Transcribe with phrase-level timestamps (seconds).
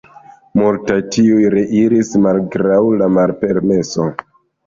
[0.59, 4.09] Multaj tuj reiris malgraŭ la malpermeso.